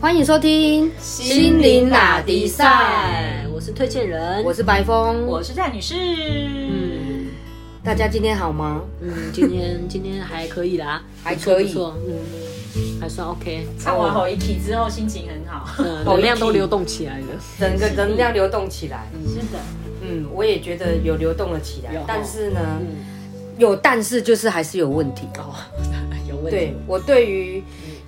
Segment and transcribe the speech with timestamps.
[0.00, 5.94] 欢迎收听心灵打迪赛，我是推荐人，我是白峰，我是蔡女士。
[5.96, 7.26] 嗯
[7.82, 8.82] 大家今天好吗？
[9.00, 11.64] 嗯，今天 今天还可以啦，还可以。
[11.66, 15.82] 不错，嗯，还算 OK，唱完吼一题之后，心情很好。
[15.82, 17.26] 呃，能量都流动起来了，
[17.58, 19.08] 整个 能量流动起来。
[19.26, 19.58] 是的，
[20.02, 22.86] 嗯，我也觉得有流动了起来，但是呢，嗯，
[23.58, 25.26] 有但是就是还是有问题。
[25.38, 25.52] 哦，
[26.30, 27.62] 有问对题，我对于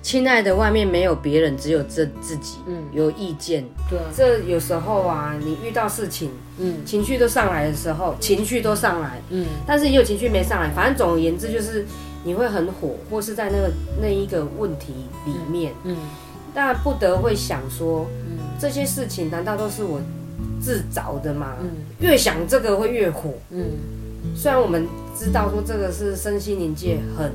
[0.07, 3.65] 亲爱的外面没有别人，只有这自己，嗯有意见。
[3.89, 10.69] 对啊，这有时候啊，你遇到事情，嗯情绪都上来的时候，情绪都上来，嗯但是也有情绪没上来。
[10.69, 11.85] 反正总而言之，就是
[12.23, 13.69] 你会很火，或是在那个
[14.01, 14.93] 那一个问题
[15.25, 15.97] 里面，嗯
[16.53, 19.99] 但不得会想说，嗯这些事情难道都是我
[20.61, 21.55] 自找的吗？
[21.61, 23.33] 嗯越想这个会越火。
[23.49, 23.71] 嗯，
[24.33, 24.87] 虽然我们
[25.19, 27.29] 知道说这个是身心灵界很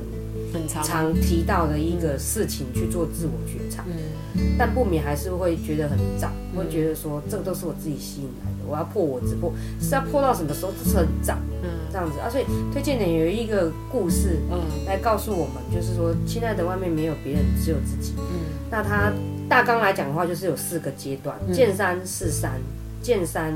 [0.83, 9.51] 常提到的一个事情，去做自我觉察，嗯但不免还是会觉得很胀，会觉得说这个都是我自己吸引来的，我要破我自破，
[9.81, 10.71] 是要破到什么时候？
[10.83, 12.29] 这是很早嗯这样子啊。
[12.29, 18.13] 所以推荐点有一个故事嗯来告诉我们，就是说，亲爱的，外面没有别人，只有自己。
[18.17, 19.13] 嗯那它
[19.47, 22.59] 大纲来讲的话，就是有四个阶段：见山是山，
[23.03, 23.53] 见山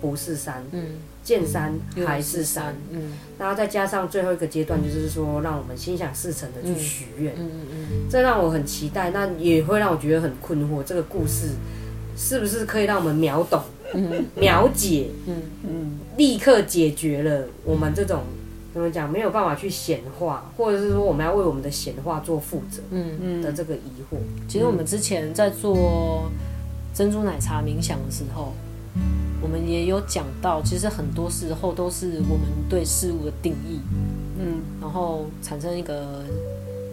[0.00, 0.90] 不是山，嗯，
[1.22, 1.72] 见山
[2.06, 2.74] 还是山。
[2.90, 7.34] 嗯然后再加上最后一个阶段，就是说让我们心想事成的去许愿。
[7.38, 11.52] 嗯嗯这让我很期待，那也会让我觉得很困惑，这个故事
[12.16, 13.62] 是不是可以让我们秒懂、
[13.94, 18.24] 嗯秒解、嗯嗯，立刻解决了我们这种
[18.74, 24.18] 怎么讲没有办法去显化，或者是说我们要为我们的显化做负责嗯嗯，的这个疑惑。
[24.46, 26.30] 其实我们之前在做
[26.92, 28.52] 珍珠奶茶冥想的时候，
[29.42, 33.80] 我们也有讲到，其实很多时候都是我们对事物的定义，
[34.38, 36.24] 嗯然后产生一个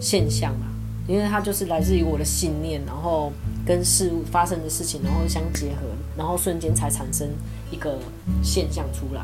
[0.00, 0.66] 现象嘛，
[1.06, 3.32] 因为它就是来自于我的信念，然后
[3.66, 7.28] 跟事物发生的事情，然后相结合，然后瞬间才产生
[7.70, 7.98] 一个
[8.42, 9.22] 现象出来。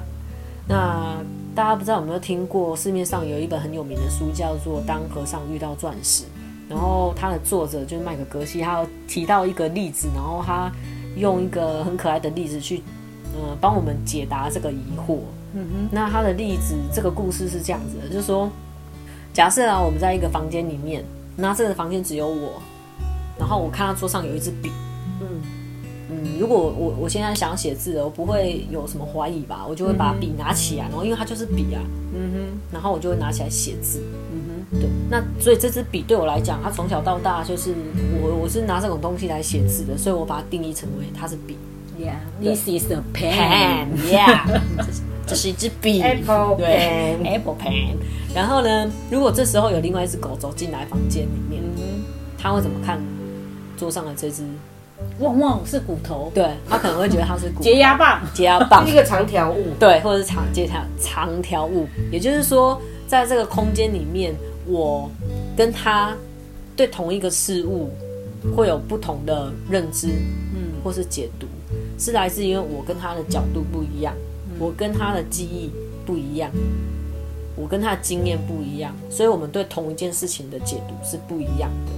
[0.66, 1.22] 那
[1.54, 6.24] 大家不知道有没有听过，市面上有一本很有名的书叫做《当和尚遇到钻石》，
[6.68, 10.72] 然后它的作者就是麦克格西，他有提到一个例子，然后他
[11.16, 12.82] 用一个很可爱的例子去，
[13.34, 15.18] 呃，帮我们解答这个疑惑。
[15.56, 18.50] 嗯哼，那他的例子，这个故事是这样子的，就是说，
[19.32, 21.04] 假设啊，我们在一个房间里面，
[21.36, 22.60] 那这个房间只有我，
[23.38, 24.70] 然后我看到桌上有一支笔，
[25.20, 25.26] 嗯
[26.10, 29.64] 嗯，如果我我现在想要写字了，我不会有什么怀疑吧？
[29.68, 31.80] 我就会把笔拿起来，然后因为它就是笔啊，
[32.14, 34.02] 嗯哼，然后我就会拿起来写字。
[34.32, 37.72] 嗯哼对，那所以这支笔对我来讲，它从小到大就是
[38.20, 41.56] 我我是拿这种东西来写字的，所以我把它定义成为它是笔。
[42.10, 43.96] 哼，Yeah，this is a pen pen。
[44.10, 44.60] yeah，
[45.26, 46.02] 这是一支笔。
[46.02, 47.96] ，Apple 对 Pen，，Apple Pen。
[48.34, 52.04] 然后呢，如果这时候有另外一只狗走进来房间里面，嗯
[52.38, 53.00] 它会怎么看
[53.76, 54.42] 桌上的这只？
[54.42, 54.48] 哼，
[55.20, 58.20] 旺旺是骨头，对，它可能会觉得它是骨洁牙棒。
[58.34, 59.68] 解压棒是一，个长条物。
[59.78, 61.86] 对，或者是长解条长条物。
[62.10, 64.34] 也就是说，在这个空间里面，
[64.66, 65.10] 我
[65.56, 66.14] 跟它
[66.76, 67.90] 对同一个事物
[68.56, 70.08] 会有不同的认知，
[70.54, 71.46] 嗯或是解读，
[71.98, 74.14] 是来自因为我跟他的角度不一样，
[74.58, 75.70] 我跟他的记忆
[76.04, 76.50] 不一样，
[77.56, 81.92] 我跟他的经验不一样，所以我们对同一件事情的解读是不一样的。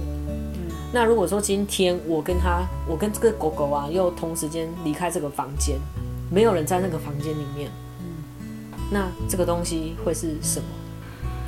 [0.93, 5.77] 那如果说今天我跟他，我跟这个狗狗啊，又同时间离开这个房间，
[6.31, 7.69] 没有人在那个房间里面，
[8.89, 10.65] 那这个东西会是什么？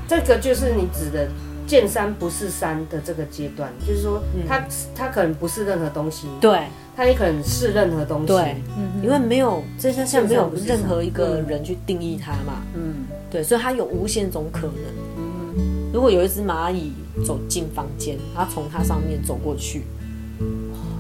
[0.08, 1.30] 这个就是你指的
[1.70, 4.62] 见山不是山的这个阶段，就是说它
[4.96, 6.64] 它可能不是任何东西，对。
[6.98, 8.28] 它也可能是任何东西。
[8.28, 8.58] 对，
[9.02, 13.06] 因为没有这些像没有任何一个人去定义它嘛，嗯。
[13.32, 14.74] 对，所以它有无限种可能。
[15.18, 15.92] 嗯。
[15.94, 16.92] 如果有一只蚂蚁
[17.26, 19.84] 走进房间，它从它上面走过去，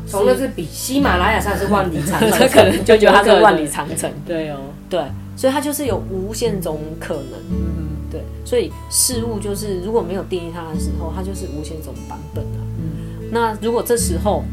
[0.07, 4.09] 从那支笔，喜马拉雅山是万里长它 可能就觉得它是万里长城。
[4.25, 4.57] 对哦，
[4.89, 5.03] 对，
[5.35, 7.33] 所以它就是有无限种可能。
[7.51, 12.59] 嗯对，所以事物就是如果没有定义它的时候，它就是无限种版本啊。
[12.79, 14.43] 嗯那如果这时候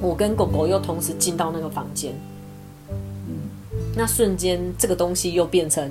[0.00, 2.12] 我跟狗狗又同时进到那个房间，
[3.96, 5.90] 那瞬间这个东西又变成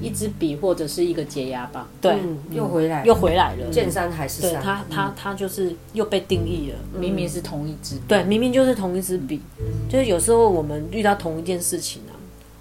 [0.00, 1.86] 一支笔或者是一个解压棒。
[2.00, 3.70] 对，嗯，又回来，又回来了。
[3.70, 4.52] 见山还是山。
[4.52, 6.78] 对它，它它就是又被定义了。
[6.98, 9.42] 明明是同一支笔，对，明明就是同一支笔，
[9.90, 12.13] 就是有时候我们遇到同一件事情啊，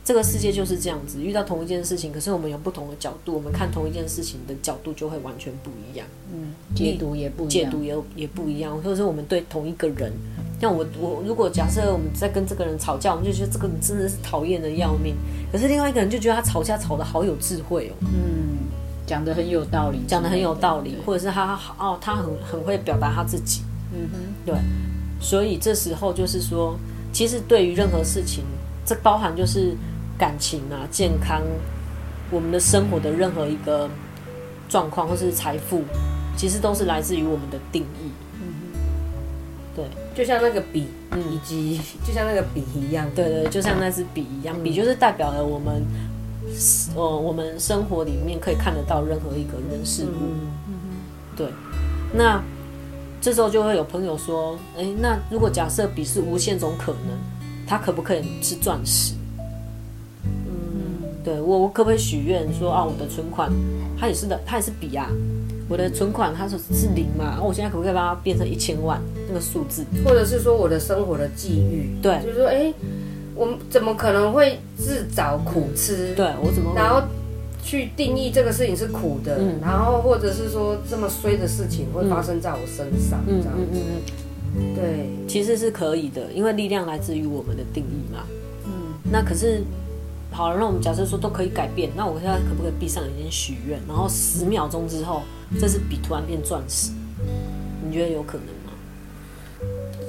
[0.04, 7.50] 这个世界就是这样子，遇到同一件事情，可是我们有不同的角度，我们看同一件事情的角度就会完全不一样，嗯，解读也不一样。
[7.50, 10.12] 解读也也不一样，或者是我们对同一个人，
[10.60, 15.16] 像我我如果假设我们在跟这个人吵架，我们就觉得这个人真的是讨厌的要命，
[15.52, 18.68] 可是另外一个人就觉得他吵架吵得好有智慧哦，嗯，
[19.08, 23.62] 讲的很有道理，讲的很有道理，或者是他哦他很很会表达他自己，
[23.94, 24.56] 嗯哼，对，
[25.22, 26.78] 所以这时候就是说，
[27.14, 28.44] 其实对于任何事情，
[28.86, 29.76] 这包含就是
[30.24, 31.42] 感情啊、健康，
[32.32, 33.90] 我们的生活的任何一个
[34.70, 35.84] 状况或是财富，
[36.38, 38.10] 其实都是来自于我们的定义。
[39.76, 39.84] 对。
[40.16, 40.88] 就像那个笔，
[41.30, 41.78] 以及
[42.08, 45.86] 就像那个笔一样，对对，就像那支笔一样，笔就是代表了我们，
[46.96, 51.36] 呃，我们生活里面可以看得到任何一个人事物。
[51.36, 51.50] 对，
[52.14, 52.42] 那
[53.20, 57.20] 这时候就会有朋友说，哎，那如果假设笔是无限种可能，
[57.68, 59.16] 它可不可以是钻石？
[61.24, 63.52] 嗯，对我我可不可以许愿说啊，我的存款
[63.98, 65.10] 它也是的，它也是比啊，
[65.70, 69.86] 我的存款它是是零嘛，我现在可不可以把它变成一千万那个数字？
[70.04, 72.74] 或者是说我的生活的际遇，对就是说，哎、
[73.36, 76.14] 我们怎么可能会自找苦吃？
[76.16, 77.02] 对我怎么然后
[77.64, 84.02] 去定义这个事情是苦的，嗯然后或者是说这么衰的事情会发生在我身上，嗯这样子，嗯嗯
[84.56, 88.20] 嗯，对，其实是可以的，因为力量来自于我们的定义嘛。
[88.66, 88.72] 嗯，
[89.10, 89.64] 那可是
[90.34, 95.22] 好了，那我们假设说都可以改变，那我现在可不可以闭上眼睛许愿，然后十秒钟之后，
[95.60, 96.92] 这支笔突然变钻石？
[97.86, 98.74] 你觉得有可能吗？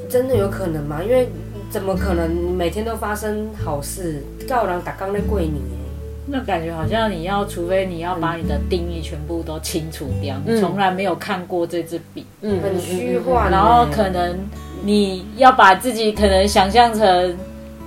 [0.09, 1.03] 真的有可能吗？
[1.03, 1.29] 因为
[1.71, 4.25] 怎么可能每天都发生好事？
[4.49, 5.79] 告人打刚在跪你耶，
[6.27, 14.39] 那感觉好像你要，除非你要把你的定义全部都清除掉，嗯你从来没有看过这支笔，嗯很虚幻，然后可能
[14.85, 17.37] 你要把自己可能想象成，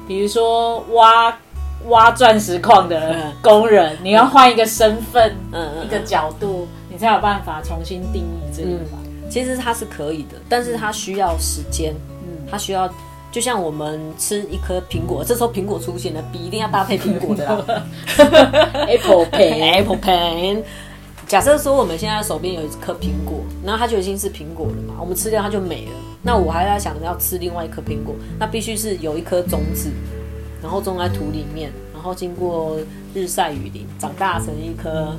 [0.07, 1.35] 比如说挖
[1.87, 8.97] 挖钻石矿的嗯工人，你要换一个身份、嗯嗯一个角度，你才有办法重新定义这个吧。
[9.29, 11.93] 其实它是可以的，但是它需要时间，
[12.23, 12.89] 嗯，它需要。
[13.29, 17.83] 就像我们吃一颗苹果，这时候苹果出现了，笔一定要搭配苹果的 啦。
[18.87, 20.63] Apple Pen，Apple Pen。
[21.27, 25.91] 假设说我们现在手边有一颗苹果，然后它就已经是苹果了嘛，我们吃掉它就没了。
[26.23, 29.91] 那我还在想着要吃另外一颗苹果，那必须是有一颗种子，
[30.61, 32.77] 然后种在土里面，然后经过
[33.13, 35.15] 日晒雨淋，长大成一棵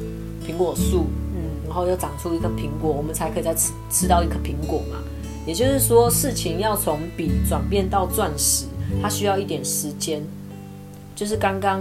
[0.47, 4.99] 苹果树，嗯，然后又长出一个苹果，我们才可以再吃吃到一颗苹果嘛。
[5.47, 8.67] 也就是说，事情要从笔转变到钻石，
[9.01, 10.23] 它需要一点时间。
[11.17, 11.81] 就是刚刚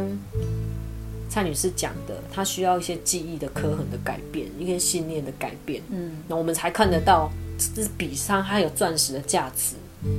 [1.30, 10.10] 蔡女士讲的，她需要一些记忆的刻痕的改变，一些信念的改变，嗯，那我们才看得到这支笔上它有钻石的价值，嗯，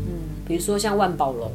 [0.46, 1.50] 比如说像万宝龙，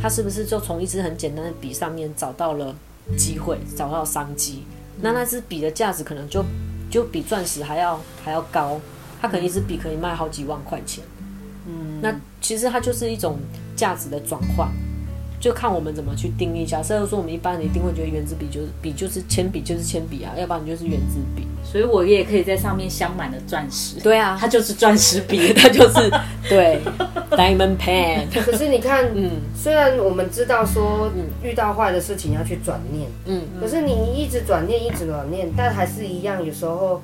[0.00, 2.74] 他是不是就从一支很简单的笔上面找到了
[3.16, 4.64] 机会，找到商机？
[5.00, 6.44] 那那支笔的价值可能就
[6.90, 8.80] 就比钻石还要还要高，
[9.20, 11.02] 他可能一支笔可以卖好几万块钱，
[11.66, 13.38] 嗯，那其实它就是一种
[13.74, 14.68] 价值的转换。
[15.40, 16.66] 就看我们怎么去定义。
[16.66, 21.46] 假设说我们一般人一定会觉得圆珠笔就是笔就是铅笔就是铅笔啊，要不然你就是圆珠笔。
[21.64, 24.00] 所以我也可以在上面镶满了钻石。
[24.00, 25.52] 对啊，它就是钻石笔。
[25.56, 26.10] 它就是
[26.48, 26.80] 对
[27.30, 28.26] diamond pen。
[28.44, 31.10] 可是你看，嗯虽然我们知道说
[31.42, 37.00] 遇到坏的事情要去转念，嗯，可是你一直转念，一直转念，但还是一样，有时候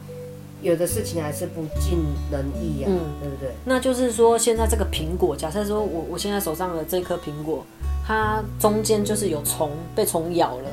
[0.63, 1.99] 有的事情还是不尽
[2.33, 3.51] 人意啊，嗯对不对？
[3.65, 7.65] 那就是说现在这个苹果，假设说我我现在手上的这颗苹果，
[8.07, 10.71] 它中间就是有虫被虫咬了，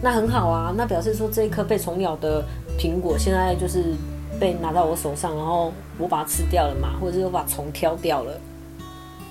[0.00, 2.44] 那很好啊，那表示说这一颗被虫咬的
[2.78, 3.94] 苹果现在就是
[4.38, 8.38] 被拿到我手上，然后我把它吃掉了嘛，或者是我把虫挑掉了，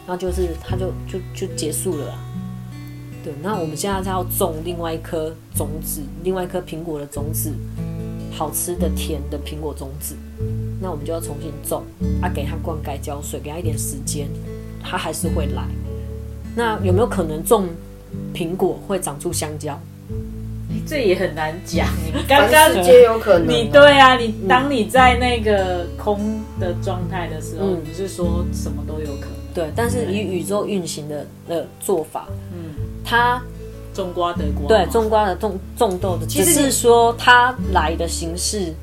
[0.06, 2.20] 那就是它就就就结束了啊。
[3.24, 7.54] 对，那我们现在是要种另外一颗种子，另外一颗苹果的种子，
[8.32, 10.14] 好吃的甜的苹果种子。
[10.82, 11.84] 那我们就要重新种
[12.22, 14.28] 啊，给它灌溉浇水，给它一点时间，
[14.84, 15.66] 它还是会来。
[16.56, 17.68] 那有没有可能种
[18.34, 19.80] 苹果会长出香蕉？
[20.88, 21.88] 这也很难讲。
[22.06, 29.36] 你刚刚事皆有可能啊、你对啊，你当你在那个空的状态的时候，嗯你是说什么都有可能。
[29.54, 33.42] 对，但是以宇宙运行的的做法，嗯，它
[33.94, 34.68] 种瓜得瓜。
[34.68, 38.74] 对种瓜的种种豆的，其实你只是说它来的形式，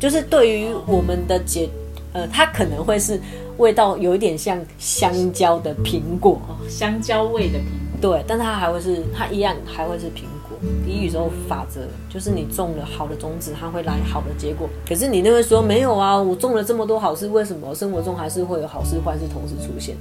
[0.00, 1.68] 就是对于我们的解，
[2.14, 3.20] 呃，它可能会是
[3.60, 8.00] 味道有一点像香蕉的苹果，哦，香蕉味的苹果。
[8.00, 10.58] 对，但它还会是它一样还会是苹果。
[10.84, 14.66] 比宇宙法则，就是你种了好的种子，它会来好的结果。
[14.88, 19.94] 可是你那会说没有啊，我种了这么多好事，为什么生活中还是会有好事坏事同时出现？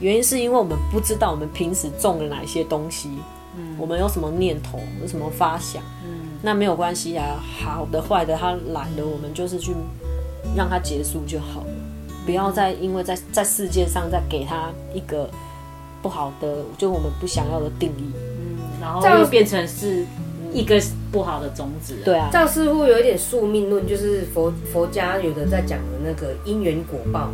[0.00, 3.10] 原因是因为我们不知道我们平时种了哪些东西，
[3.56, 9.72] 嗯我们有什么念头，有什么发想，嗯那没有关系啊，好的坏的它来了，我们就是去
[10.56, 11.72] 让它结束就好了，
[12.24, 15.28] 不要再因为在在世界上再给他一个
[16.02, 18.12] 不好的，就我们不想要的定义。
[18.14, 20.06] 嗯然后这样又变成是
[20.54, 21.96] 一个不好的种子。
[22.02, 27.28] 对啊这，样似乎有一点宿命论，就是佛佛家有的在讲的那个因缘果报，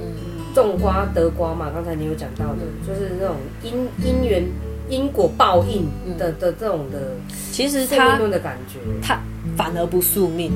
[0.00, 0.06] 嗯，
[0.52, 1.70] 种瓜得瓜嘛。
[1.72, 4.44] 刚才你有讲到的，就是那种因因缘
[4.88, 7.12] 因果报应的的这种的
[7.52, 8.80] 其实宿命论的感觉。
[9.00, 9.20] 它
[9.56, 10.50] 反而不宿命，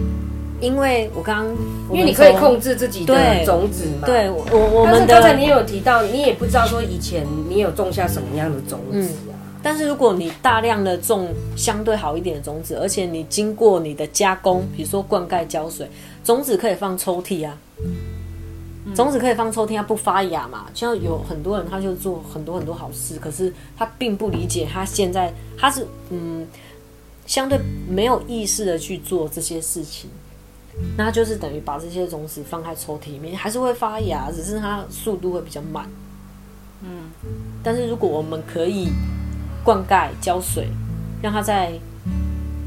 [0.64, 1.54] 因为我刚刚
[1.92, 4.06] 因为你可以控制自己的对种子嘛。。
[4.06, 9.36] 对我我我们刚才你有提到，你也不知道说以前你有种下什么样的种子啊。
[9.62, 15.86] 但是如果你大量的种相对好一点的种子，而且你经过你的加工，比如说灌溉、浇水，
[16.24, 17.56] 种子可以放抽屉啊。
[18.94, 20.66] 种子可以放抽屉，它不发芽嘛？
[20.74, 26.46] 像有很多人，他就做很多很多好事，可是他并不理解，他现在他是嗯，
[27.26, 30.10] 相对没有意识的去做这些事情，
[30.96, 35.88] 那他就是等于把这些种子放在抽屉里面，还是会发芽，只是它速度会比较慢。
[36.82, 37.10] 嗯，
[37.62, 38.90] 但是如果我们可以
[39.64, 40.68] 灌溉、浇水，
[41.22, 41.72] 让它在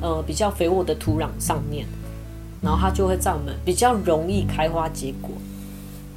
[0.01, 1.85] 呃比较肥沃的土壤上面，
[2.61, 5.31] 然后它就会在我们比较容易开花结果。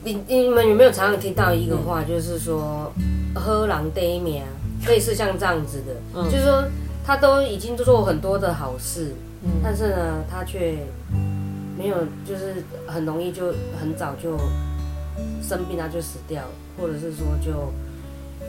[0.03, 2.91] 你你们有没有常常听到一个话，就是说
[3.35, 4.43] 喝狼得命，
[4.87, 6.65] 类似像这样子的，就是说
[7.05, 9.13] 他都已经做很多的好事，
[9.63, 10.79] 但是呢，他却
[11.81, 11.97] 没有，
[12.27, 14.37] 就是很容易就很早就
[15.43, 16.43] 生病，他就死掉，
[16.79, 17.73] 或者是说就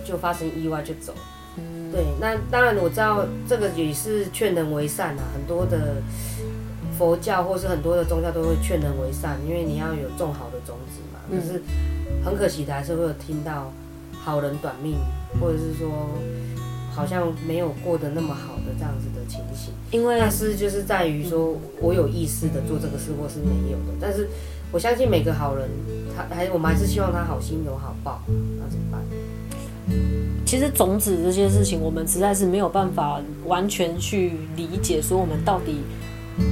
[0.06, 1.14] 就发生意外就走。
[1.94, 6.02] 对，那当然我知道这个也是劝人为善啊，很多的
[6.98, 11.22] 佛教或是很多的宗教都会劝人为善，因为你要有种好的种子嘛。
[11.30, 11.62] 可是
[12.26, 13.72] 很可惜的，还是会有听到
[14.14, 14.98] 好人短命，
[15.40, 15.88] 或者是说
[16.94, 19.74] 好像没有过得那么好的这样子的情形。
[19.92, 23.94] 因为但是就是在于说我有意识的做这个事，或是没有的。
[24.00, 24.30] 但是
[24.72, 25.70] 我相信每个好人，
[26.16, 29.02] 他还我们还是希望他好心有好报，那怎么办？
[30.46, 35.78] 其实种子这些事情，我们实在是没有办法完全去理解，说我们到底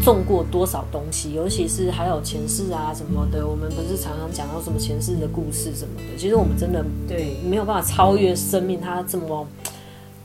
[0.03, 9.47] 种过多少东西，尤其是还有前世啊什么的，我们不是常常讲到什么前世的故事什么的，其实我们真的对，没有办法超越生命它这么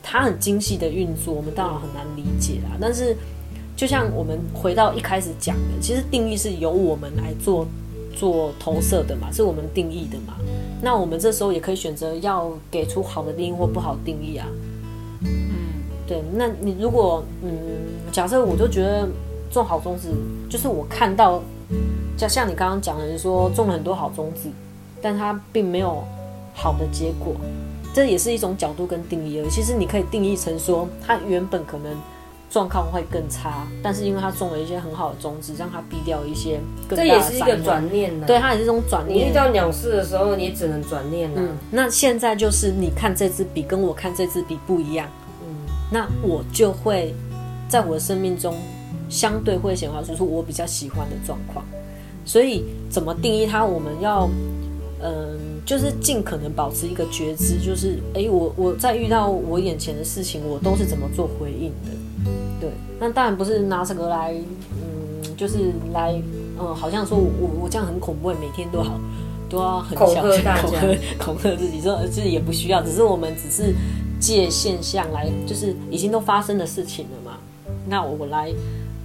[0.07, 2.77] 它很精细的运作，我们当然很难理解啦。
[2.79, 3.17] 但是
[3.75, 7.65] 就像我们回到一开始讲的，其实定义是由我们来做
[8.15, 10.35] 做投射的嘛，是我们定义的嘛。
[10.81, 14.45] 那我们这时候也可以选择要给出好的定义或不好定义啊。
[15.21, 15.29] 嗯，
[16.07, 16.21] 对。
[16.35, 17.49] 那你如果嗯，
[18.11, 19.07] 假设我就觉得
[19.49, 20.13] 种好种子，
[20.47, 21.41] 就是我看到，
[22.15, 24.49] 像像你刚刚讲的，你说种了很多好种子，
[25.01, 26.03] 但它并没有
[26.53, 27.33] 好的结果，
[27.95, 29.49] 这也是一种角度跟定义而已。
[29.49, 31.95] 其实你可以定义成说，它原本可能
[32.49, 36.59] 状况会更差，但是因为它种了一些很好的种子，让它避掉一些
[36.89, 38.27] 更大的这也是一个灾难转念呢。
[38.27, 39.33] 对，，它也是一种转你遇念。
[39.33, 41.35] 到鸟事的时候，你只能转念啊。
[41.37, 45.07] 嗯，那现在就是你看这支笔跟我看这支笔不一样，
[45.41, 45.55] 嗯，
[45.89, 47.15] 那我就会
[47.69, 48.53] 在我的生命中
[49.07, 51.65] 相对会显化出出我比较喜欢的状况。
[52.25, 53.63] 所以怎么定义它？
[53.63, 54.27] 我们要
[55.01, 62.31] 嗯，就是尽可能保持一个觉知，就是哎，我我在遇到我眼前的事情，我都是怎么做回应的。
[62.59, 66.19] 对，那当然不是拿这个来，嗯，就是来，
[66.59, 68.99] 嗯，好像说我我我这样很恐怖，每天都好
[69.49, 70.79] 都要很恐小吓大家恐吓
[71.19, 73.75] 恐吓自己，说自己也不需要，只是我们只是
[74.19, 77.37] 借现象来，就是已经都发生的事情了嘛。
[77.87, 78.51] 那我来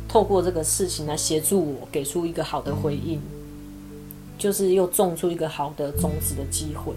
[0.08, 3.20] 透过这个事情来协助我，给出一个好的回应，
[4.40, 6.92] 就是又种出一个好的种子的机会。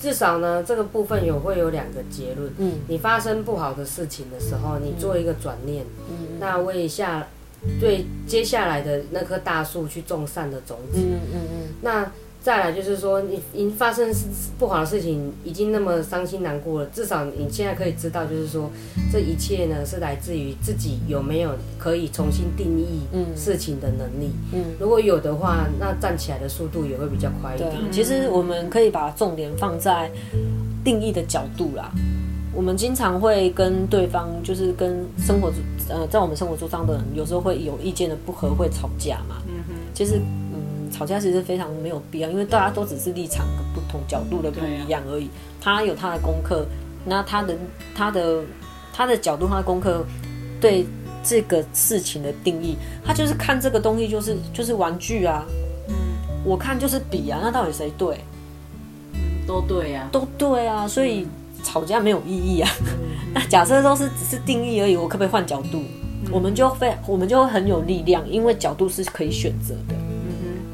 [0.00, 2.50] 至少呢，这个部分有会有两个结论。
[2.58, 7.26] 嗯你发生不好的事情的时候，你做一个转念，嗯那为下
[7.80, 11.00] 对接下来的那棵大树去种善的种子。
[11.00, 14.10] 嗯嗯嗯，那再来就是说，你已经发生
[14.58, 18.70] 不好的事情，已经那么伤心难过了，至少你现在可以知道，就是说
[19.12, 23.00] 这一切呢是来自于自己有没有可以重新定义
[23.36, 24.30] 事情的能力。
[24.52, 27.70] 嗯，如果有的话，那站起来的速度也会比较快一点。
[27.70, 30.10] 啊，其实我们可以把重点放在
[30.84, 31.90] 定义的角度啦。
[32.54, 35.52] 我们经常会跟对方，就是跟生活
[35.88, 39.42] 呃，在我们生活中的人，有时候会有意见的不合，会吵架嘛。
[39.46, 40.47] 嗯哼，其实嗯，
[40.98, 45.30] 吵架其实非常没有必要，因为大家都只是立场的不同、角度的不一样而已。
[45.60, 46.66] 他有他的功课，
[47.04, 47.56] 那他的
[47.94, 48.42] 他的
[48.92, 50.04] 他的角度、他的功课
[50.60, 50.84] 对
[51.22, 55.46] 这个事情的定义，他就是看这个东西就是就是玩具啊。
[55.88, 55.94] 嗯，
[56.44, 58.18] 我看就是笔啊，那到底谁对？
[59.14, 61.28] 嗯都对呀、都对啊，所以
[61.62, 62.68] 吵架没有意义啊。
[63.32, 65.80] 那假设都是只是定义而已，我可不可以换角度？
[66.32, 69.94] 我们就非我们就会很有力量，因为角度是可以选择的，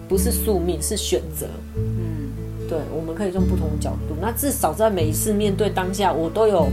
[0.08, 1.46] 不是宿命，是选择。
[1.76, 2.30] 嗯，
[2.68, 4.14] 对，我们可以用不同的角度。
[4.20, 6.68] 那至少在每一次面对当下，我都有，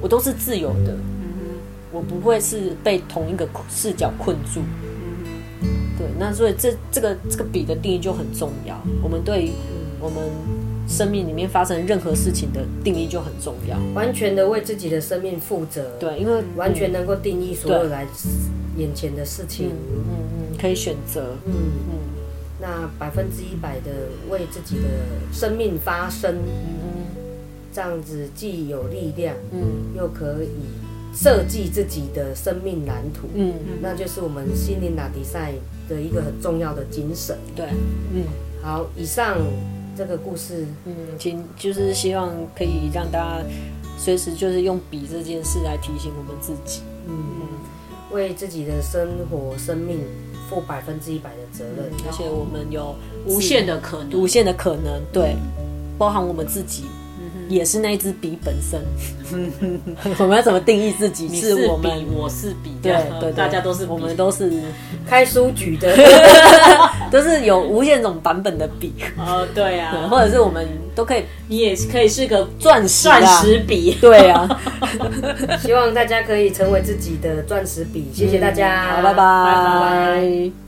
[0.00, 0.92] 我都是自由的。
[0.92, 1.16] 嗯
[1.92, 4.60] 我不会是被同一个视角困住。
[5.62, 8.78] 嗯对，那所以这这个这个笔的定义就很重要。
[9.02, 9.52] 我们对
[9.98, 10.18] 我们
[10.86, 13.78] 生命里面发生任何事情的定义就很重要。
[13.94, 18.06] 完全的为自己的生命负责，对，因为完全能够定义所有来
[18.76, 19.68] 眼前的事情。
[19.68, 21.34] 嗯嗯，可以选择。
[21.46, 21.96] 嗯嗯，
[22.66, 23.92] 那百分之一百的
[24.28, 24.88] 为自己的
[25.32, 27.06] 生命发声，嗯
[27.72, 30.48] 这样子既有力量，嗯又可以
[31.14, 33.28] 设计自己的生命蓝图。
[33.34, 35.52] 嗯，那就是我们心灵打比赛
[35.88, 37.38] 的一个很重要的精神。
[37.54, 37.66] 对，
[38.12, 38.24] 嗯
[38.60, 39.38] 好，以上
[39.96, 43.44] 这个故事，嗯，请就是希望可以让大家
[43.96, 46.80] 随时就是用笔这件事来提醒我们自己。
[47.06, 47.14] 嗯，
[48.10, 50.00] 为自己的生活、生命
[50.48, 51.90] 负百分之一百的责任。
[52.06, 52.94] 而且我们有
[53.26, 55.36] 无限的可能，无限的可能，对，
[55.98, 56.84] 包含我们自己。
[57.48, 58.80] 也是那一支笔本身，
[60.18, 61.26] 我们要怎么定义自己？
[61.30, 61.90] 你是我们？
[61.98, 63.32] 笔，我是笔，对对，对。
[63.32, 64.50] 大家都是，我们都是
[65.08, 65.90] 开书局的，
[67.10, 74.48] 都是有无限种版本的笔，哦，对啊， 或者是我们都可以你也可以是个钻石钻啊石笔，对啊，
[75.60, 78.10] 希望大家可以成为自己的钻石笔。
[78.12, 79.12] 谢谢大家，好，拜。
[79.12, 80.65] 拜拜。